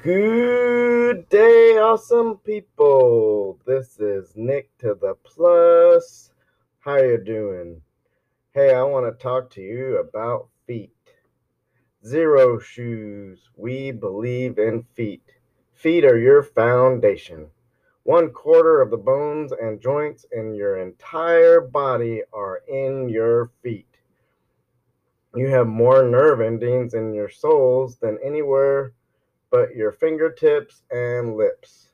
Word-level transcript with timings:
Good 0.00 1.28
day, 1.28 1.76
awesome 1.76 2.36
people. 2.36 3.58
This 3.66 3.98
is 3.98 4.32
Nick 4.36 4.70
to 4.78 4.94
the 4.94 5.16
Plus. 5.24 6.30
How 6.78 6.92
are 6.92 7.04
you 7.04 7.18
doing? 7.18 7.82
Hey, 8.54 8.72
I 8.72 8.84
want 8.84 9.06
to 9.06 9.20
talk 9.20 9.50
to 9.50 9.60
you 9.60 9.96
about 9.96 10.50
feet. 10.68 10.92
Xero 12.06 12.62
shoes. 12.62 13.50
We 13.56 13.90
believe 13.90 14.58
in 14.58 14.84
feet. 14.94 15.32
Feet 15.72 16.04
are 16.04 16.18
your 16.18 16.44
foundation. 16.44 17.48
One 18.04 18.30
quarter 18.30 18.80
of 18.80 18.92
the 18.92 18.96
bones 18.96 19.50
and 19.50 19.80
joints 19.80 20.24
in 20.30 20.54
your 20.54 20.78
entire 20.78 21.60
body 21.60 22.22
are 22.32 22.62
in 22.68 23.08
your 23.08 23.50
feet. 23.64 23.96
You 25.34 25.48
have 25.48 25.66
more 25.66 26.04
nerve 26.04 26.40
endings 26.40 26.94
in 26.94 27.14
your 27.14 27.28
soles 27.30 27.96
than 27.96 28.20
anywhere 28.22 28.92
but 29.50 29.74
your 29.74 29.92
fingertips 29.92 30.82
and 30.90 31.36
lips. 31.36 31.90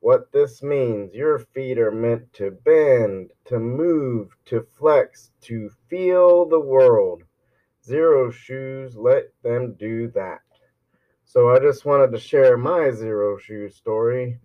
What 0.00 0.30
this 0.30 0.62
means, 0.62 1.12
your 1.12 1.38
feet 1.40 1.78
are 1.78 1.90
meant 1.90 2.32
to 2.34 2.52
bend, 2.52 3.32
to 3.46 3.58
move, 3.58 4.36
to 4.46 4.62
flex, 4.62 5.32
to 5.42 5.70
feel 5.88 6.46
the 6.46 6.60
world. 6.60 7.24
Xero 7.84 8.32
shoes 8.32 8.96
let 8.96 9.32
them 9.42 9.74
do 9.74 10.08
that. 10.12 10.42
So 11.24 11.50
I 11.50 11.58
just 11.58 11.84
wanted 11.84 12.12
to 12.12 12.18
share 12.18 12.56
my 12.56 12.90
Xero 12.90 13.40
shoe 13.40 13.68
story. 13.68 14.38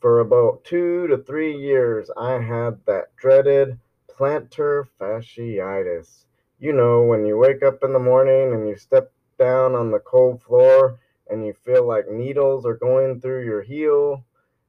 For 0.00 0.20
about 0.20 0.64
two 0.64 1.06
to 1.06 1.18
three 1.18 1.56
years, 1.56 2.10
I 2.16 2.40
had 2.40 2.84
that 2.86 3.14
dreaded 3.16 3.78
plantar 4.08 4.88
fasciitis. 5.00 6.24
You 6.58 6.72
know, 6.72 7.02
when 7.02 7.24
you 7.26 7.38
wake 7.38 7.62
up 7.62 7.84
in 7.84 7.92
the 7.92 7.98
morning 7.98 8.52
and 8.52 8.68
you 8.68 8.76
step 8.76 9.12
down 9.38 9.74
on 9.74 9.90
the 9.90 10.00
cold 10.00 10.42
floor 10.42 10.98
and 11.28 11.44
you 11.44 11.52
feel 11.52 11.86
like 11.86 12.08
needles 12.08 12.64
are 12.66 12.76
going 12.76 13.20
through 13.20 13.44
your 13.44 13.62
heel 13.62 14.24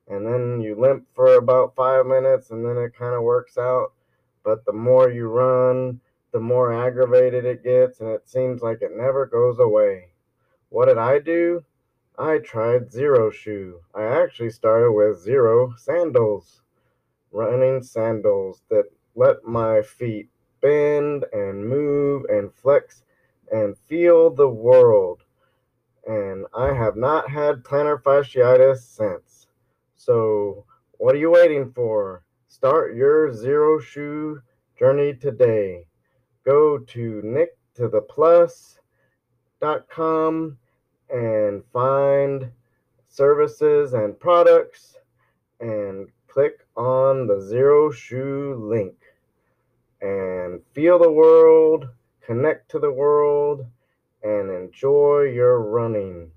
and 0.08 0.26
then 0.26 0.62
you 0.62 0.76
limp 0.76 1.06
for 1.14 1.36
about 1.36 1.76
five 1.76 2.06
minutes 2.06 2.52
and 2.52 2.66
then 2.66 2.78
it 2.78 2.96
kind 2.96 3.14
of 3.14 3.24
works 3.24 3.58
out. 3.58 3.94
But 4.44 4.66
the 4.66 4.74
more 4.74 5.10
you 5.10 5.28
run 5.28 6.00
the 6.32 6.40
more 6.40 6.74
aggravated 6.74 7.46
it 7.46 7.64
gets 7.64 8.00
and 8.00 8.10
it 8.10 8.28
seems 8.30 8.62
like 8.62 8.82
it 8.82 8.92
never 8.96 9.26
goes 9.26 9.60
away. 9.60 10.10
What 10.70 10.86
did 10.86 10.98
i 10.98 11.20
do? 11.20 11.64
I 12.18 12.40
tried 12.40 12.90
Xero 12.92 13.32
shoe. 13.32 13.82
I 13.94 14.04
actually 14.04 14.50
started 14.50 14.92
with 14.92 15.26
Xero 15.26 15.78
sandals 15.78 16.62
running 17.32 17.84
sandals 17.84 18.62
that 18.70 18.86
let 19.16 19.44
my 19.46 19.82
feet 19.82 20.30
bend 20.62 21.26
and 21.32 21.68
move 21.68 22.26
and 22.30 22.54
flex 22.54 23.04
and 23.52 23.78
feel 23.78 24.30
the 24.30 24.50
world 24.50 25.17
and 26.08 26.46
I 26.56 26.74
have 26.74 26.96
not 26.96 27.30
had 27.30 27.64
plantar 27.64 28.02
fasciitis 28.02 28.78
since. 28.78 29.48
So, 29.96 30.66
what 30.98 31.16
are 31.16 31.20
you 31.20 31.32
waiting 31.32 31.72
for? 31.74 32.24
Start 32.48 32.96
your 32.96 33.30
Xero 33.30 33.82
shoe 33.82 34.42
journey 34.80 35.14
today. 35.14 35.86
Go 36.46 36.78
to 36.78 37.22
nicktotheplus.com 37.78 40.58
and 41.10 41.64
find 41.74 42.52
services 43.10 43.94
and 43.94 44.20
products 44.20 44.96
and 45.60 46.08
click 46.28 46.66
on 46.78 47.28
the 47.28 47.36
Xero 47.36 47.94
shoe 47.94 48.56
link 48.56 48.96
and 50.02 50.62
feel 50.74 51.00
the 51.00 51.12
world, 51.12 51.90
connect 52.26 52.70
to 52.72 52.80
the 52.80 52.92
world 52.92 53.66
enjoy 54.78 55.24
your 55.34 55.60
running. 55.60 56.30